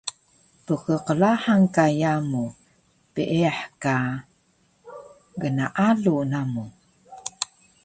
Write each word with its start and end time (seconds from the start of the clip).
Ppqlahang 0.65 1.65
ka 1.75 1.85
yamu, 2.01 2.45
peeyah 3.13 3.59
ka 3.83 3.95
gnaalu 5.41 6.15
namu 6.31 6.65